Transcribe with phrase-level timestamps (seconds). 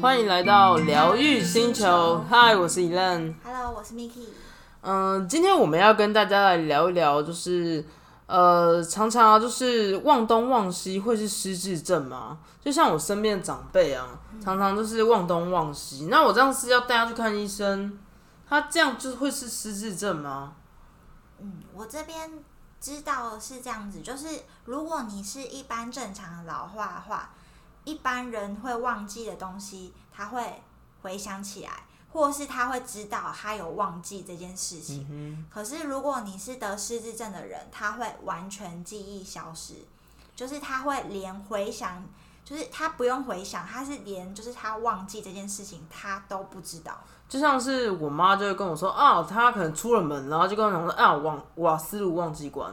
[0.00, 4.26] 欢迎来到疗愈星球，Hi，，我是 Elen Hello，我是 Miki。
[4.82, 7.84] 嗯，今天我们要跟大家来聊一聊，就是
[8.26, 12.38] 呃，常常啊，就是忘东忘西，会是失智症吗？
[12.60, 14.06] 就像我身边的长辈啊，
[14.44, 16.08] 常常就是忘东忘西。
[16.10, 17.96] 那我这样是要带他去看医生，
[18.52, 20.52] 他这样就会是失智症吗？
[21.38, 22.30] 嗯，我这边
[22.78, 24.28] 知道是这样子，就是
[24.66, 27.30] 如果你是一般正常的老化的话，
[27.84, 30.62] 一般人会忘记的东西，他会
[31.00, 31.72] 回想起来，
[32.12, 35.48] 或是他会知道他有忘记这件事情。
[35.50, 39.76] 可是如果你是得失智症的人，他会完全记忆消失，
[40.36, 42.04] 就是他会连回想，
[42.44, 47.02] 就是他不用回想，他是连就是他忘记这件事情，他都不知道。
[47.32, 52.70] 就像是我妈就会跟我说啊，她可能出了门，然后就跟我讲说啊，忘瓦斯炉忘记关。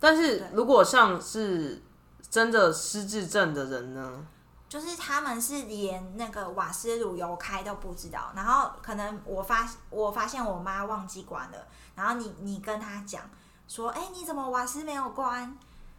[0.00, 1.80] 但是如果像是
[2.28, 4.26] 真的失智症的人呢？
[4.68, 11.58] 就是他们是连那个瓦斯炉有开都不知道，然后可能我发我发现我妈忘记关了，
[11.94, 13.22] 然后你你跟他讲
[13.68, 15.56] 说，哎，你怎么瓦斯没有关？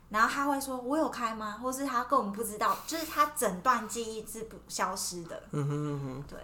[0.09, 1.57] 然后他会说，我有开吗？
[1.63, 5.41] 或是他根本不知道，就是他整段记忆是不消失的。
[5.51, 6.37] 嗯哼嗯哼，对。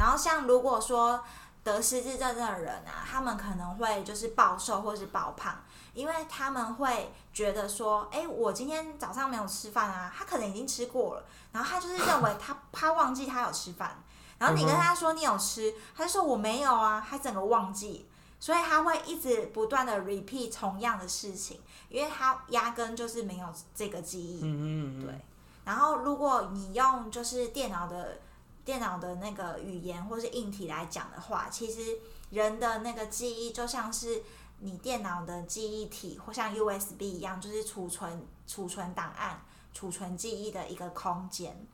[0.00, 1.22] 然后像如果说
[1.62, 5.54] 得失智症的人啊，他们可能会就是暴瘦或是暴胖。
[5.92, 14.00] 因为他们会觉得说，哎，我今天早上没有吃饭啊，他可能已经吃过了，然后他就是认为他他忘记他有吃饭，
[14.38, 25.20] 然后你跟他说你有吃，他就说我没有啊，他整个忘记，所以他会一直不断的 repeat 同样的事情，因为他压根就是没有这个记忆，嗯嗯对。
[25.64, 28.20] 然后如果你用就是电脑的
[28.64, 31.98] 电脑的那个语言或是硬体来讲的话，其实
[32.30, 34.22] 人的那个记忆就像是。
[34.62, 41.66] 你电脑的记忆体或像 USB 一样，就是储存储存档案、储存记忆的一个空间。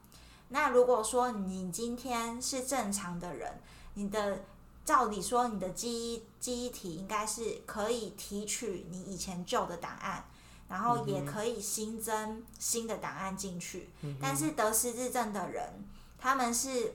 [0.51, 3.61] 那如果说你今天是正常的人，
[3.95, 4.45] 你的
[4.85, 10.25] 照理说你的记忆记忆体应该是可以提取你以前旧的档案，
[10.69, 13.91] 然后也可以新增新的档案进去。
[14.23, 15.85] 但是得失智症的人，
[16.27, 16.93] 他们是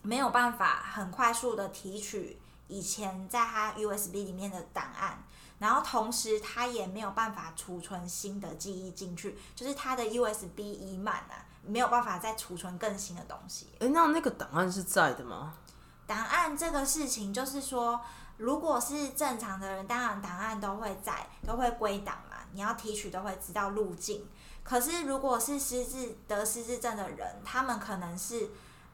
[0.00, 2.40] 没有办法很快速的提取。
[2.66, 5.22] 以前在他 USB 里面的档案，
[5.58, 13.68] 然后同时他也没有办法储存新的记忆进去，就是他的 USB 已满了，没有办法再储存更新的东西。
[13.80, 15.52] 哎，那那个档案是在的吗？
[16.06, 18.00] 档案这个事情就是说，
[18.38, 24.26] 如果是正常的人，当然档案都会在，都会归档嘛，你要提取都会知道路径。
[24.64, 28.48] 可是如果是失智得失智症的人，他们可能是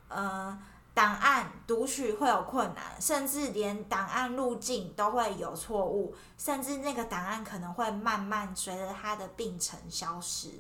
[0.09, 0.59] 呃。
[0.93, 10.51] 档案读取会有困难，甚至连档案路径都会有错误，甚至那个档案可能会慢慢随着他的病程消失，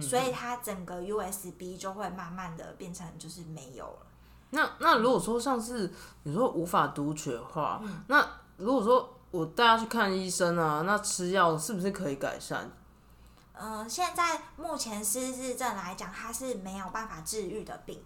[0.00, 4.06] 所以它整个 USB 就会慢慢的变成就是没有了。
[4.50, 8.26] 那那如果说像是你说无法读取的话，那
[8.56, 12.70] 如果说我带他去看医生啊，那吃药是不是可以改善？
[13.60, 18.00] 嗯，现在目前失智症来讲，它是没有办法治愈的病。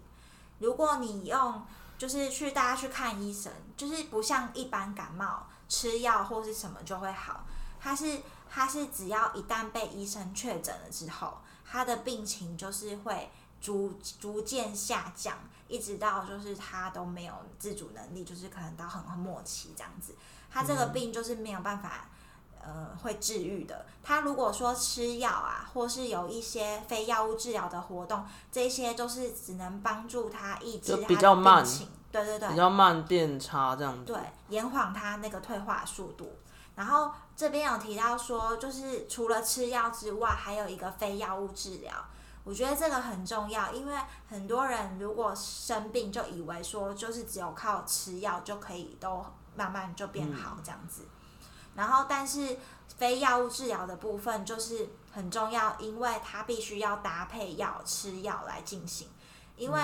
[0.57, 1.63] 如果你用
[1.95, 7.45] 就是去大家去看医生，就是不像一般感冒吃药或是什么就会好，
[7.79, 8.19] 它是
[8.49, 13.29] 它是只要一旦被医生确诊了之后，他的病情就是会
[13.61, 15.37] 逐逐渐下降，
[15.67, 20.15] 一直到就是他都没有自主能力，就是可能到很末期这样子，
[20.49, 22.09] 他这个病就是没有办法。
[22.65, 23.85] 呃，会治愈的。
[24.01, 31.89] 他如果说吃药啊，或是有一些非药物治疗的活动，这些都是只能帮助他抑制他的病情。
[32.11, 34.05] 对对对，比较慢变差这样子。
[34.05, 34.17] 对，
[34.49, 36.31] 延缓他那个退化速度。
[36.75, 41.91] 然后这边有提到说，就是除了吃药之外，还有一个非药物治疗。
[42.43, 43.95] 我觉得这个很重要，因为
[44.29, 49.25] 很多人如果生病，就以为说就是只有靠吃药就可以都
[49.55, 51.07] 慢慢就变好这样子。
[51.75, 52.57] 然后，但是
[52.97, 59.07] 非药物治疗的部分就是很重要，因为它必须要搭配药吃药来进行。
[59.57, 59.79] 因为，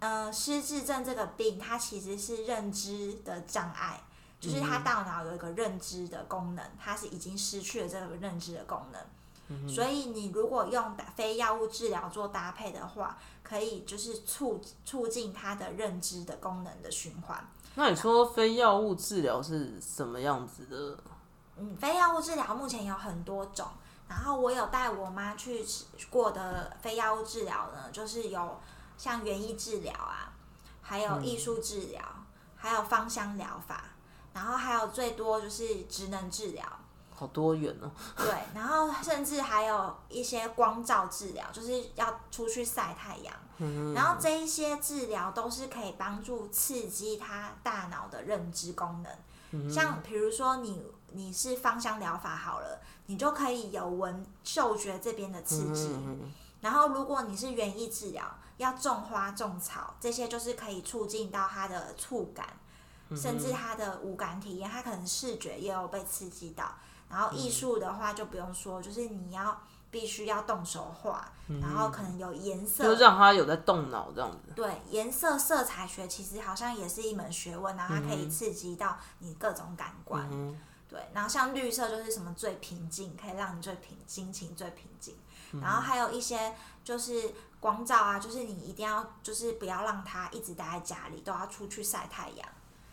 [0.00, 4.02] 呃，失智症这个病，它其实是认知的障碍，
[4.40, 9.68] 就是它大脑有一个认知的功能，它是已经失去了这个认知的功能。
[9.68, 17.46] 所以，你如果用非药物治疗做搭配的话，可以就是促促进它的认知的功能的循环。
[17.74, 20.98] 那你说非药物治疗是什么样子的？
[21.56, 23.66] 嗯，非药物治疗目前有很多种，
[24.08, 25.64] 然后我有带我妈去
[26.10, 28.60] 过的非药物治疗呢，就是有
[28.96, 30.32] 像园艺治疗啊，
[30.82, 32.02] 还有艺术治疗，
[32.56, 33.84] 还有芳香疗法，
[34.32, 36.64] 然后还有有最多就是职能治疗，
[37.14, 37.90] 好多元哦。
[38.16, 43.34] 对，然后甚至还有一些光照治疗，就是要出去晒太阳。
[43.94, 50.82] 然后这一些治疗都是可以帮助刺激他大脑的认知功能，像比如说你
[51.14, 55.96] 你是芳香疗法好了，你就可以有闻嗅觉这边的刺激。
[56.60, 58.24] 然后如果你是园艺治疗，
[58.58, 62.46] 要种花种草，这些就是可以促进到它的触感，
[63.16, 66.74] 甚至它的五感体验，它可能视觉也有被刺激到。
[67.08, 69.60] 然后艺术的话就不用说，就是你要。
[69.94, 71.30] 必须要动手画，
[71.62, 74.52] 然后可能有颜色，就让他有在动脑这样子。
[74.56, 80.28] 对，颜色色彩学其实好像也是一门学问，然后它可以刺激到你各种感官。
[80.94, 85.14] 对，然后像绿色就是什么最平静，可以让你最平心情最平静。
[85.60, 92.48] 然后还有一些就是光照啊，就是你一定要就是不要让它一直待在家里，都要出去晒太阳。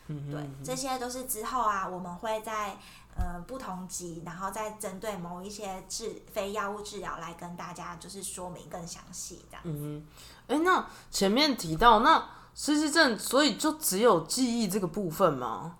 [0.06, 2.76] 对，这些都是之后啊，我们会在。
[3.14, 9.62] 呃，不同级，然后再针对某一些治非药物治疗来跟大家就是说明更详细这样。
[9.66, 10.02] 嗯，
[10.46, 15.76] 哎，那前面提到那失智症，所以就只有记忆这个部分吗？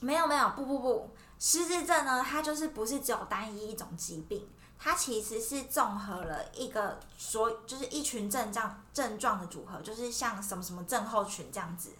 [0.00, 4.48] 没有没有，不不不，失智症呢，它就是不是只有单一一种疾病，
[4.78, 11.90] 它其实是综合了一个所就是一群症状症状的组合，就是像什么什么症候群这样子，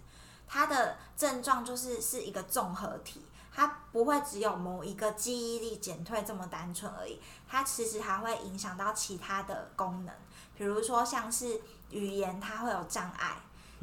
[0.47, 3.21] 它的症状就是是一个综合体。
[3.49, 7.19] 它不会只有某一个记忆力减退这么单纯而已，
[7.49, 10.13] 它其实还会影响到其他的功能，
[10.55, 13.37] 比如说像是语言，它会有障碍。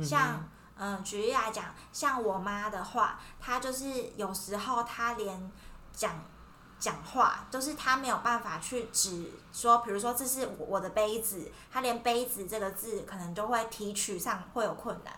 [0.04, 5.52] 像嗯，举例来讲，像我妈的话，她就是有时候她连
[5.92, 6.22] 讲
[6.78, 15.14] 讲话都是她没有办法去指说，比如说这是我的杯子，她连杯子这个字可能都会提取上会有困难。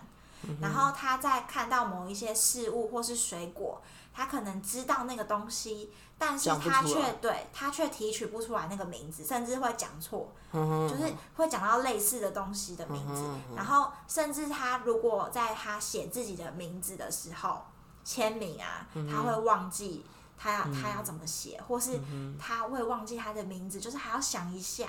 [0.61, 3.81] 然后她在看到某一些事物或是水果。
[4.17, 13.23] 他可能知道那个东西，但是他却对他却提取不出来那个名字，甚至会讲错，就是会讲到类似的东西的名字。
[13.55, 17.63] 然后，甚至他如果在他写自己的名字的时候
[18.05, 20.07] 签名啊，他会忘记
[20.39, 22.01] 他要他要怎么写，或是
[22.39, 24.89] 他会忘记他的名字，就是还要想一下，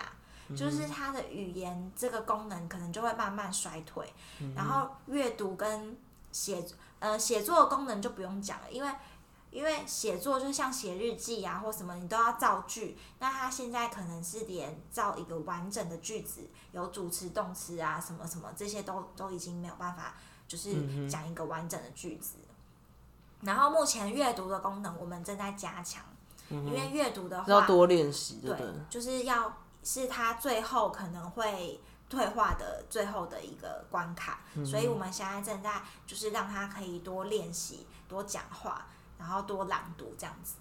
[0.56, 4.13] 就是他的语言这个功能可能就会慢慢衰退。
[4.56, 5.97] 然后阅读跟
[6.31, 6.65] 写
[7.00, 8.89] 呃写作的功能就不用讲了，因为。
[9.50, 12.98] 因为写作就像写日记啊，或什么，你都要造句。
[13.20, 20.16] 那他现在可能是连造一个完整的句子，有主词、动词啊，什么什么，这些都都已经没有办法，
[20.48, 22.36] 就是讲一个完整的句子。
[23.42, 26.04] 然后目前阅读的功能我们正在加强，
[26.50, 28.58] 因为阅读的话要多练习，对，
[28.90, 31.80] 就是要是他最后可能会
[32.10, 38.88] 退化的最后的一个关卡，所以我们现在正在就是让他可以多练习、多讲话。
[39.18, 40.56] 然后多朗读这样子，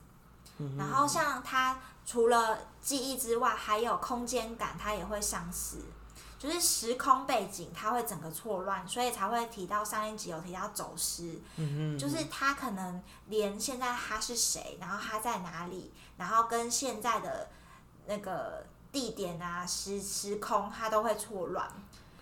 [0.79, 5.77] 然后像他除了记忆之外，还有空间感，他也会丧失，
[6.39, 11.39] 就是时空背景他会整个错乱，所以才会提到上一集有提到走失，
[11.99, 17.49] 就是他可能连现在他是谁，然后他在哪里，然后跟现在的
[18.07, 21.69] 那个地点啊时时空他都会错乱，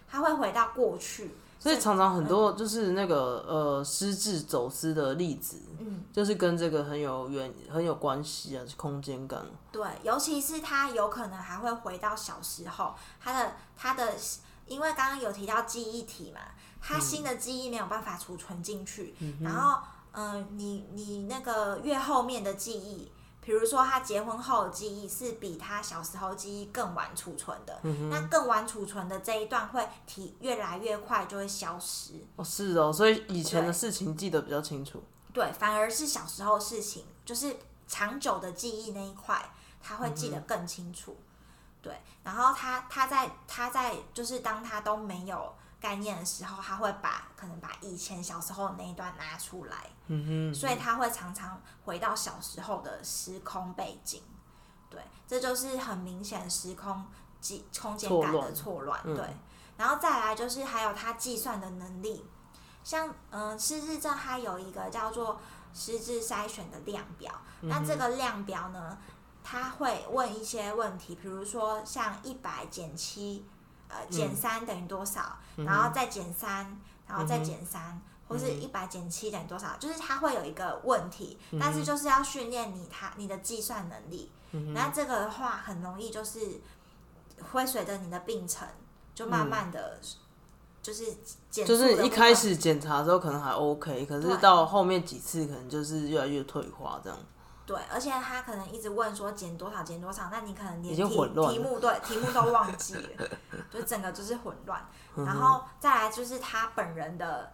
[0.09, 1.37] 他会回到过去。
[1.65, 9.43] 所以常常很多就是那个呃失智走失的例子，嗯，就是跟这个很有缘很有关系啊，空间感。
[9.73, 14.13] 对，尤其是他有可能还会回到小时候，他的他的，
[14.67, 16.41] 因为刚刚有提到记忆体嘛，
[16.83, 19.81] 他新的记忆没有办法储存进去，然后
[20.13, 23.11] 嗯，你你那个越后面的记忆。
[23.44, 27.79] 比如说，他结婚后的记忆是比他小时候记忆更晚储存的，
[28.10, 32.15] 那更晚储存的这一段会提越来越快就会消失。
[32.36, 35.03] 哦，是哦，所以以前的事情记得比较清楚。
[35.32, 37.55] 对，反而是小时候事情，就是
[37.86, 41.17] 长久的记忆那一块，他会记得更清楚。
[41.82, 45.55] 对，然后他他在他在就是当他都没有。
[45.84, 54.22] 概念的时候，他会把可能把以前小时候的那一段拿出来，嗯哼，所以他会常常回到小时候的时空背景，
[54.88, 57.05] 对，这就是很明显时空
[57.38, 59.36] 计空间感的错乱，对，
[59.76, 62.24] 然后再来就是还有他计算的能力，
[62.82, 65.38] 像嗯失智症它有一个叫做
[65.74, 68.96] 失智筛选的量表，那这个量表呢，
[69.43, 73.44] 他会问一些问题，比如说像一百减七。
[73.88, 75.38] 呃，减三等于多少？
[75.56, 79.76] 然后再减三，然后再减三，或是一百减七等于多少？
[79.79, 84.31] 就是它会有一个问题，但是就是要训练你它你的计算能力。
[84.72, 86.60] 那这个的话很容易就是
[87.53, 88.67] 会随着你的病程
[89.12, 89.98] 就慢慢的
[90.81, 91.05] 就是
[91.50, 97.19] 检就是一开始检查的时候可能还 OK，可是到后面几次可能就是越来越退化这样。
[97.67, 103.29] 对，而且他可能一直问说减多少减多少，那你可能连题混乱题目对题目都忘记了，
[103.71, 104.87] 就整个就是混乱。
[105.17, 107.53] 嗯然后再来就是他本人的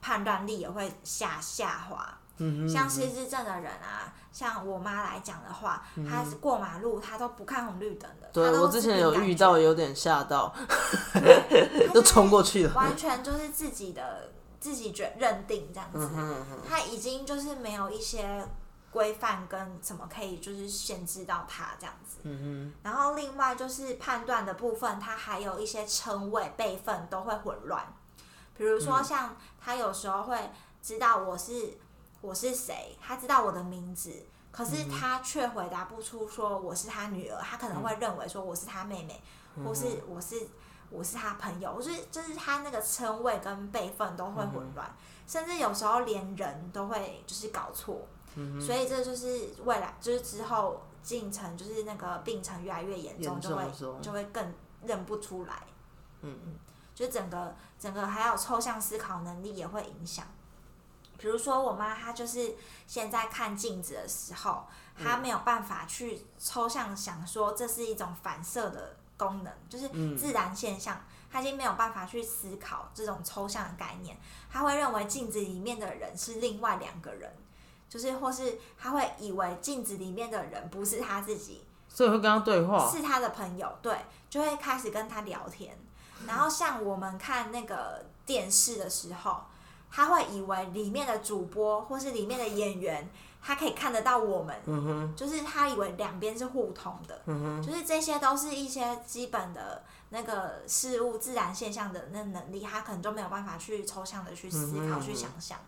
[0.00, 2.18] 判断力也会下下滑。
[2.38, 8.28] 嗯像失智症的人啊，像我妈来讲的话，她是过马路她都不看红绿灯的。
[8.30, 10.52] 对我之前有遇到，有点吓到，
[11.14, 12.74] 她就冲过去了。
[12.74, 14.28] 完全就是自己的
[14.60, 18.46] 自己觉认定这样子，嗯哼嗯哼他已经就是没有一些
[18.96, 22.20] 规范跟什么可以就是限制到他这样子。
[22.22, 27.86] 嗯然后另外就是判断的部分，它还有一些称谓辈分都会混乱，
[28.56, 28.80] 比如嗯。
[28.80, 30.50] 说像他有时候会
[30.80, 31.76] 知道我是
[32.22, 34.10] 我是谁，他知道我的名字。
[34.50, 39.22] 可是嗯他却回答不出说我是他女儿，他可能会认为说我是他妹妹，
[39.56, 40.48] 嗯或是我是
[40.88, 44.90] 我是他朋友，就是就是他那个称谓跟辈分都会混乱，
[45.26, 53.64] 甚至有时候连人都会就是搞错，嗯所以这就是未来就是之后进程就是那个病程越来越严重，就会
[54.00, 55.62] 就会更认不出来，
[56.20, 56.54] 嗯嗯，
[56.94, 60.26] 就整个整个还有抽象思考能力也会影响。
[61.18, 62.54] 比如说我妈，她就是
[62.86, 64.66] 现在看镜子的时候，
[65.02, 70.14] 她没有办法去抽象想说这是一种反射的功能，就是嗯。
[70.14, 71.00] 自然现象，
[71.30, 74.18] 她已经没有办法去思考这种抽象的概念，
[74.50, 77.34] 她会认为镜子里面的人是另外两个人，
[77.88, 82.90] 就是或是他会以为镜子里面的人不是他自己，所以会跟他对话。
[82.90, 83.96] 是他的朋友，对，
[84.28, 85.76] 就会开始跟他聊天。
[86.26, 89.42] 然后像我们看那个电视的时候，
[89.90, 93.08] 他会以为里面的主播或是里面的演员，
[93.42, 97.20] 他可以看得到我们，就是他以为两边是互通的，
[97.62, 105.58] 就是这些都是一些基本的那个事物自然现象的那能力，他可能就没有办法去抽象的去思考、嗯去想象。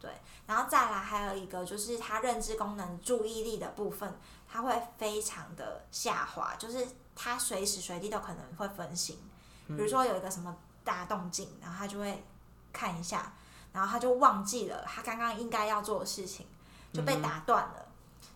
[0.00, 0.10] 对，
[0.46, 6.86] 然后再来还有一个就是他认知功能、注意力的部分，他会非常的下滑，就是
[7.16, 9.18] 他随时随地都可能会分心。
[9.66, 12.24] 比如说有一个什么大动静，然后他就会
[12.72, 13.32] 看一下，
[13.72, 16.46] 然后他就忘记了他刚刚应该要做的事情，
[16.92, 17.86] 就被打断了。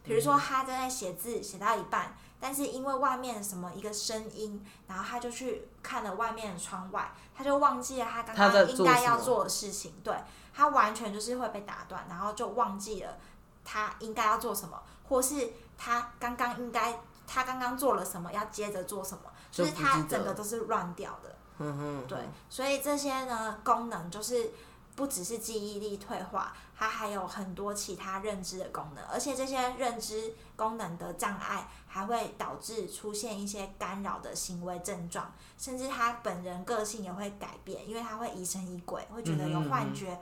[0.04, 9.94] 比如说他正在写字，写到一半，但是因为外面什么一个声音，然后他就去看了外面的窗外，他就忘记了他刚刚应该要做的事情。
[10.02, 10.14] 对
[10.54, 13.16] 他完全就是会被打断，然后就忘记了
[13.64, 21.36] 他应该要做什么，或是他刚刚应该他刚刚做了什么，要接着做什么，就就是他整个都是乱掉的。
[21.58, 22.18] 嗯哼，对，
[22.50, 24.50] 所以这些呢功能就是
[24.94, 40.20] 不只是记忆力退化，它还有很多其他认知的功能，而且这些认知功能的障碍还会导致出现一些干扰的行为症状，甚至他本人个性也会改变，因为他会疑神疑鬼，会觉得有幻觉。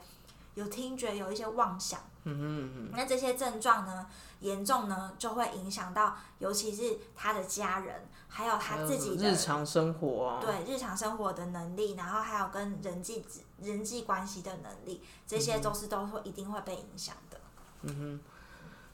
[0.55, 4.07] 有听觉，有一些妄想，嗯哼那这些症状呢，
[4.41, 13.25] 严重呢就会影响到，尤其是他的家人，还有他自己的日常生活啊，对日常生活的能力，然后还有跟人际
[13.61, 17.41] 人际关系的能力，这些都是都会一定会被影响的。
[17.83, 18.21] 嗯哼。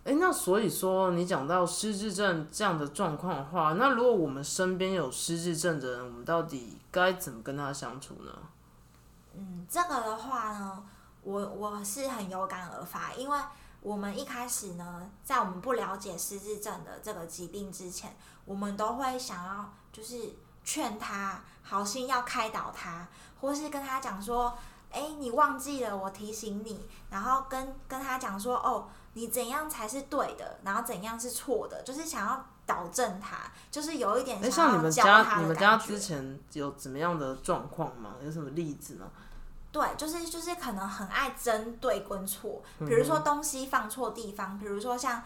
[0.05, 8.31] 哎、那所以说，你讲到失智症这样的状况的话，那如果我们身边有失智症的人，我们到底该怎么跟他相处呢？
[9.35, 10.85] 嗯，这个的话呢，
[11.27, 13.39] 我我是很有感而发，因为
[13.81, 23.09] 我们一开始呢，在我们不了解失智症的这个疾病之前，我们都会想要就是劝他，好心要开导他，
[23.41, 24.57] 或是跟他讲说，
[24.93, 38.15] 哎，你忘记了，我提醒你，然后跟跟他讲说，哦，你怎样才是对的，然后怎样是错的，就是想要导正他，就是有一点哎、想要像你们教他家你们家之前有怎么样的状况吗？
[38.23, 39.07] 有什么例子吗？
[39.77, 45.23] 对，就是就是可能很爱针对跟错，嗯比如说东西放错地方，比如说像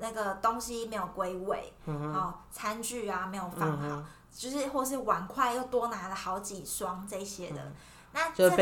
[0.00, 4.04] 那个东西没有归位，哦，餐具啊没有放好，嗯
[4.36, 7.72] 就是或是碗筷又多拿了好几双这些的。
[8.14, 8.56] 那这个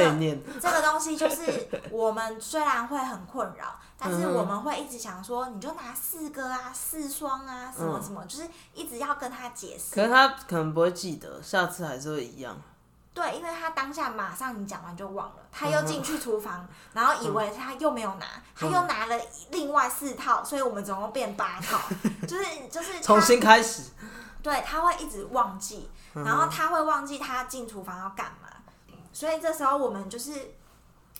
[0.60, 9.94] 这个东西就是我们虽然会很困扰，但是我们会一直想说，你就拿四个啊、四双啊，什么嗯什么，就是一直要跟他解释。
[9.94, 12.56] 可是他可能不会记得，下次还是会一样。
[13.20, 21.78] 对，因为他当下马上你讲完就忘了，他嗯又进去厨房，然后以为他又没有拿，他又拿了另外四套，所以我们总共变八套，
[22.26, 23.90] 就是就是重新开始，
[24.42, 28.48] 对，他会一直忘记，嗯然后他会忘记他进厨房要干嘛，
[29.12, 30.54] 所以这时候我们就是。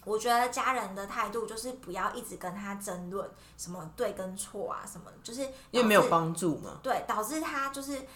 [0.03, 6.79] 我觉得家人的态度就是不要一直跟他争论什么对跟错啊，什么就是因为没有帮助嘛。
[6.83, 8.09] 对，导致他就是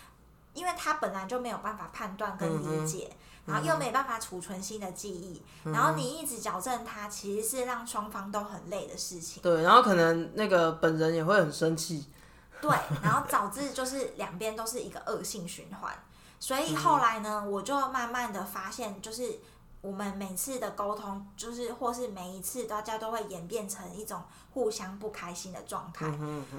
[0.55, 3.15] 因为他本来就没有办法判断跟理解，
[3.47, 9.43] 然后又没办法储存新的记忆，然后你一直矫正他，其实是让双方都很累的事情。
[9.43, 12.07] 对，然后可能那个本人也会很生气。
[12.63, 12.71] 对，
[13.03, 15.93] 然后导致就是两边都是一个恶性循环。
[16.41, 19.39] 所以后来呢，我就慢慢的发现，就是
[19.83, 24.23] 我们每次的沟通，就是或是每一次大家都会演变成一种
[24.55, 26.11] 互相不开心的状态。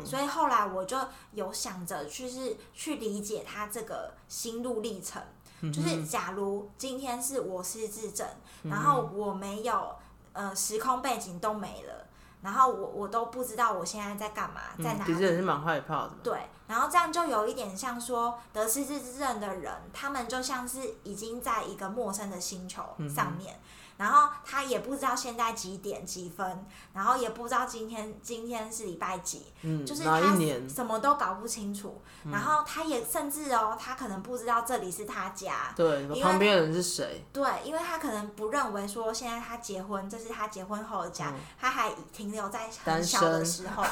[0.06, 0.96] 所以后来我就
[1.32, 5.20] 有想着，就是去理解他这个心路历程。
[5.72, 8.28] 就是假如今天是我失智症，
[8.64, 9.96] 然后我没有
[10.34, 12.08] 呃时空背景都没了。
[12.42, 15.12] 然后我我都不知道我现在在干嘛，在哪里。
[15.12, 16.12] 其实也是蛮害怕的。
[16.22, 23.60] 对，然后这样就有一点像说得失智症的人，他们就像是已经在一个陌生的星球上面。
[23.98, 30.20] 然后他也不知道现在几点几分，然后也不知道今天今天是礼拜几，嗯就是他
[30.68, 32.02] 什么都搞不清楚。
[32.30, 37.24] 然后他也甚至哦，他可能不知道这里是他家，对，旁边人是谁？
[37.32, 43.84] 对，因为他可能不认为说现在他结婚，这是他结婚后的家，他还停留在很小的时候，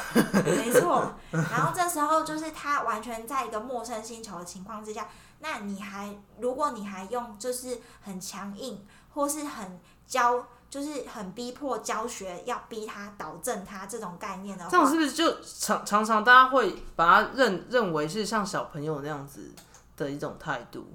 [0.44, 1.14] 没错。
[1.32, 5.08] 然后这时候就是他完全在一个陌生星球的情况之下，
[5.40, 9.80] 那你还如果你还用就是很强硬或是很。
[10.08, 19.52] 教就是很逼迫教学，要逼他导正他这种概念的话，这样是不是就常常常大家会把他认认为是像小朋友那样子
[19.96, 20.92] 的一种态度，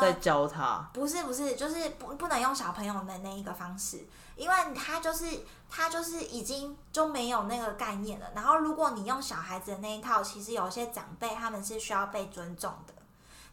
[0.00, 0.88] 在教他？
[0.94, 4.06] 不是不是，就是不不能用小朋友的那一个方式，
[4.36, 5.26] 因为他就是
[5.68, 8.26] 他就是已经就没有那个概念了。
[8.34, 12.94] 然后如果你用小孩子的那一套，其实有些长辈他们是需要被尊重的。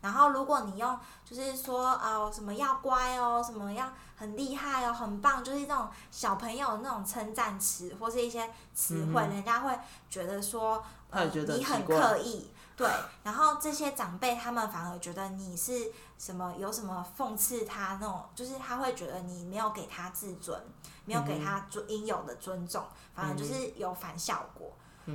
[0.06, 3.92] 然后如果你用就是说哦什么要乖哦，什么要。
[4.18, 9.78] 很厉害哦，很棒，就是这种小朋友那种称赞词或是一些词汇，人家会
[10.10, 12.90] 觉得说，呃，你很刻意，对。
[13.24, 20.58] 然后这些长辈他们反而觉得你是什么有什么讽刺他那种，就是他会觉得你没有给他自尊，
[21.04, 24.72] 没有给他尊应有的尊重，反而就是有反效果。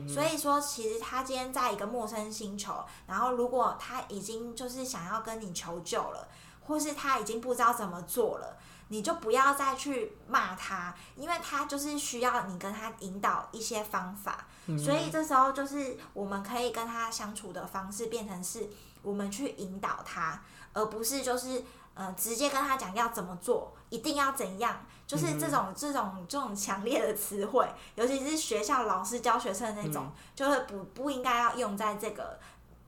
[0.09, 6.29] 所以说，其实他今天在一个陌生星球，然后如果他已经就是想要跟你求救了，
[6.67, 8.57] 或是他已经不知道怎么做了。
[8.93, 18.69] 你就不要再去骂他，因为他就是需要你跟他引导一些方法，所以这时候就是我们可以跟他相处的方式变成是
[19.03, 21.63] 我们去引导他，而不是就是
[22.01, 32.39] 呃直接跟他讲要怎么做，一定要怎样，就是这种这种这种强烈的词汇，尤其是学校老师教学生的那种，就是不不应该要用在这个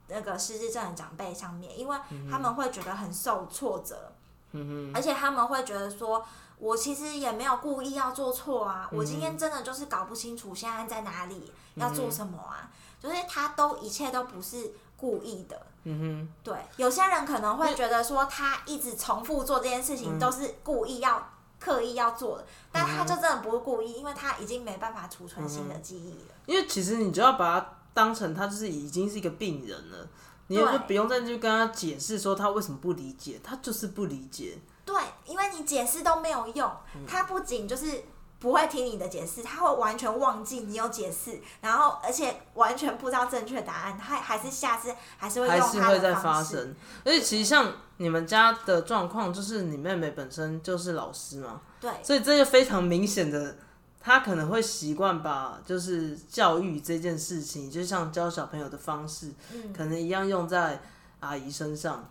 [0.09, 1.98] 那个失智症的长辈上面，因为
[2.31, 4.12] 他们会觉得很受挫折。
[4.55, 6.25] 嗯而且他们会觉得说，
[6.59, 12.70] 我其实也没有故意要做错啊，我今天真的就是搞不清楚现在在哪里要做什么啊，
[13.01, 14.72] 就是他都一切都不是
[15.03, 15.61] 故意的。
[15.83, 26.35] 嗯哼，对，有些人可能会觉得说，他一直重复做这件事情都是故意要刻意要做的，但他就真的不是故意，因为他已经没办法储存新的记忆了。
[26.47, 30.09] 因为其实你就要把他当成他就是已经是一个病人了。
[30.49, 34.59] 你就不用再去跟他解释说他为什么不理解，他就是不理解。
[34.85, 36.71] 对，因为你解释都没有用，
[37.09, 38.05] 他不仅就是
[38.42, 46.74] 不会听你的解释，他会完全忘记你有解释，然后而且完全不知道正确答案，他还是下次还是会还是会再发生。
[47.05, 53.57] 而且其实像你们家的状况，就是你妹妹本身就是老师嘛，对，所以这就非常明显的。
[54.05, 59.31] 他可能会习惯把就是教育这件事情，就像教小朋友的方式，
[59.72, 60.83] 可能一样用在
[61.20, 62.05] 阿姨身上。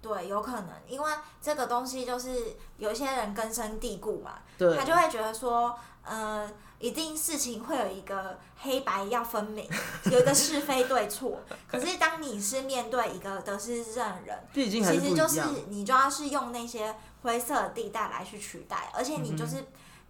[0.00, 4.32] 对，有可能，因为这个东西就是有些人根深蒂固嘛，
[4.68, 6.48] 对，他就会觉得说，呃，
[6.78, 9.68] 一定事情会有一个黑白要分明，
[10.10, 11.40] 有一个是非对错。
[11.66, 19.64] 可是当你是面对一个得失证人，其实就是你就要是用那些灰色地带来去取代，而且你就是。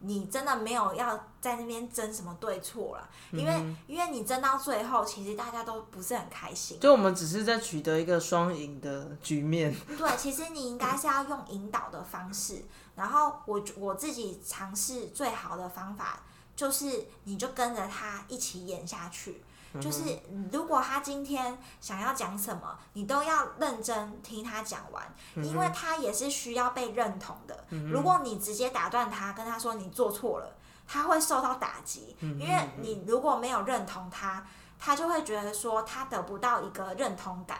[0.05, 6.79] 你真的没有要在那边争什么对错了，因为因为你争到最后，其实大家都不是很开心。
[6.81, 9.75] 就我们只是在取得一个双赢的局面。
[9.97, 12.65] 对，其实你应该是要用引导的方式，
[12.97, 16.23] 然后我我自己尝试最好的方法
[16.55, 19.43] 就是，你就跟着他一起演下去。
[19.81, 20.19] 就是
[20.53, 25.03] 如果他今天想要讲什么，你都要认真听他讲完，
[25.37, 27.65] 因为他也是需要被认同的。
[27.91, 30.57] 如果你直接打断他，跟他说你做错了，
[30.87, 34.45] 他会受到打击，因为你如果没有认同他，
[34.79, 37.59] 他就会觉得说他得不到一个认同感，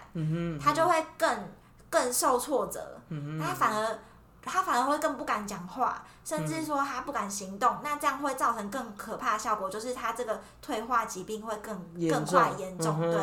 [0.61, 1.51] 他就会更
[1.89, 3.01] 更受挫折，
[3.41, 3.99] 他反而
[4.45, 7.77] 他反而会更不敢讲话，甚至说他不敢行动。
[7.83, 11.77] 那这样会造成更可怕的效果，就是他这个退化疾病会更
[12.11, 13.01] 更快严重。
[13.01, 13.21] 对，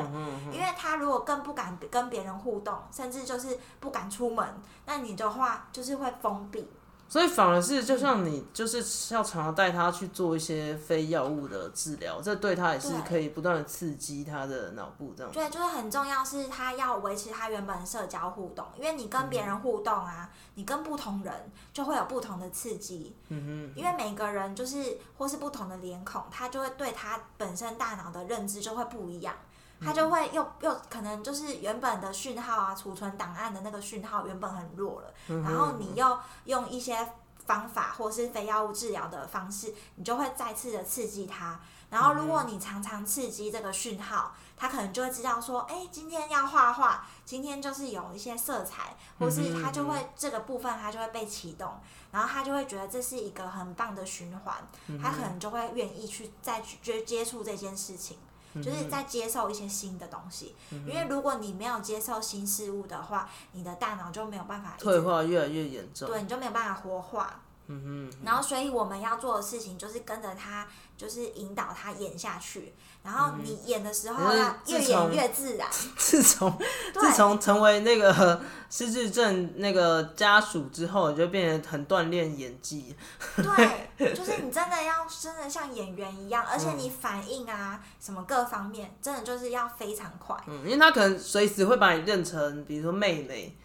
[0.52, 4.46] 因为他如果更不敢跟别人互动，甚至就是不敢出门，
[4.86, 6.72] 那你的话就是会封闭。
[7.10, 8.78] 所以反而是，就像你就是
[9.16, 15.32] 要常常带他去做一些非药物的治疗，这对他也是可以不断的刺激他的脑部这样。
[15.34, 21.34] 对，就是很重要，是他要维持他原本社交互动，因为你跟别人互动啊，你跟不同人
[21.74, 23.16] 就会有不同的刺激。
[23.30, 23.80] 嗯哼。
[23.80, 29.34] 因为每个人就是或是不同的脸孔，他就会对他本身大脑的认知就会不一样，
[29.82, 37.08] 他就会又又可能就是原本的讯号啊，储存档案的那个讯号原本很弱了，然后你又用一些。
[37.46, 41.60] 方法或是非药物治疗的方式，你就会再次的刺激它。
[41.90, 51.80] 然后，如果你常常刺激这个讯号，它可能就会知道说，哎，今天要画画，今天就是有一些色彩，或是它就会这个部分它就会被启动，
[52.12, 54.56] 然后它就会觉得这是一个很棒的循环，
[55.02, 58.20] 它可能就会愿意去再去接接触这件事情。
[58.56, 67.42] 就是在接受一些新的东西，因为如果你没有接受新事物的话，你的大脑就没有办法退化越来越严重，对，你就没有办法活化。
[67.72, 72.74] 嗯哼，然后所以我们要做的事情就是跟着他，就是引导他演下去。
[73.04, 75.70] 然后你演的时候要越演越自然。
[75.96, 76.60] 自从
[76.94, 82.96] 自从成为那个失智症那个家属之后，就变得很锻炼演技。
[83.36, 90.36] 对， 就是你真的要真的像演员一样，而且你反应啊什么各方面，真的就是要非常快。
[90.48, 93.56] 嗯，因为他可能随时会把你认成，比如说妹妹。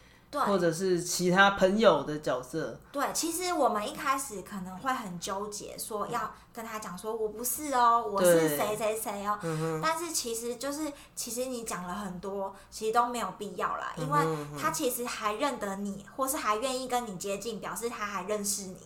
[0.43, 2.79] 或者是其他朋友的角色。
[2.93, 9.39] 对，其实我们一开始可能会很纠结，说要跟他讲说我不是哦，我是谁谁谁哦。
[9.83, 14.19] 但是其实就是，其实你讲了很多，其实都没有必要啦，因为
[14.61, 18.77] 他其实还认得你，或是还愿意跟你接近，表示他还认识你。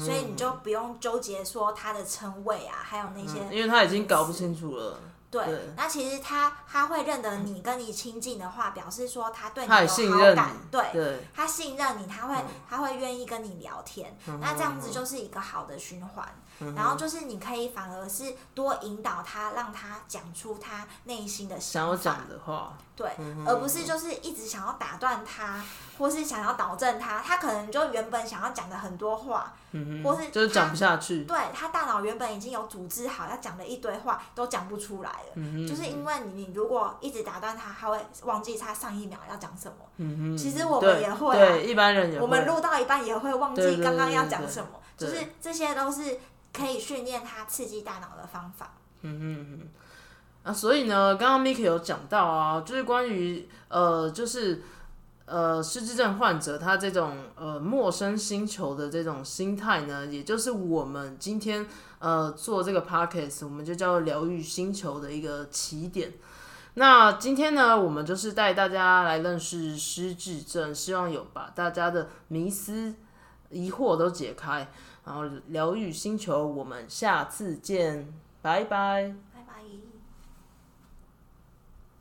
[0.00, 4.98] 所以你就不用纠结说他的称谓啊，还有那些，因为他已经搞不清楚了。
[5.30, 5.44] 对，
[5.76, 10.82] 那其实他他会认得你，跟你亲近的话，表示说他对你有好感，对，
[11.34, 12.34] 他信任你，他会
[12.68, 16.26] 他会愿意跟你聊天，那这样子就是一个好的循环。
[16.74, 23.10] 然后就是你可以反而是多引导他，让他讲出他内心的想要讲的话，对，
[23.46, 25.62] 而不是就是一直想要打断他，
[25.98, 27.20] 或是想要导正他。
[27.20, 29.52] 他可能就原本想要讲的很多话，
[30.02, 31.24] 或是就是讲不下去。
[31.24, 35.66] 对他大脑原本已经有组织好要讲的一堆话，都讲不出来了。
[35.68, 40.36] 就是因为你如果一直打断他，他会忘记他上一秒要讲什么。
[40.36, 44.68] 其实我们也会，对一般人也会，我们录到一半也会忘记刚刚要讲什么。
[44.96, 46.18] 就是这些都是。
[46.52, 48.72] 可以训练他刺激大脑的方法。
[49.02, 49.68] 嗯嗯嗯。
[50.42, 54.62] 啊，所以呢，刚刚 Miki 有讲到啊，就是关于呃，就是
[55.24, 61.66] 呃，失智症患者他这种呃陌生星球的这种心态呢，也就是我们今天
[61.98, 66.12] 呃做这个 podcast，我们就叫疗愈星球的一个起点。
[66.74, 72.94] 那今天呢，我们就是带大家来认识失智症，希望有把大家的迷思
[73.50, 74.70] 疑惑都解开。
[75.06, 79.14] 然后疗愈星球，我们下次见，拜拜。